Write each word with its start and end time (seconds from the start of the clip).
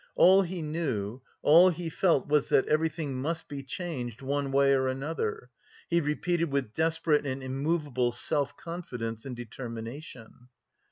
All 0.15 0.41
he 0.41 0.63
knew, 0.63 1.21
all 1.43 1.69
he 1.69 1.87
felt 1.87 2.27
was 2.27 2.49
that 2.49 2.67
everything 2.67 3.21
must 3.21 3.47
be 3.47 3.61
changed 3.61 4.23
"one 4.23 4.51
way 4.51 4.73
or 4.73 4.87
another," 4.87 5.51
he 5.91 6.01
repeated 6.01 6.49
with 6.51 6.73
desperate 6.73 7.23
and 7.23 7.43
immovable 7.43 8.11
self 8.11 8.57
confidence 8.57 9.25
and 9.27 9.35
determination. 9.35 10.49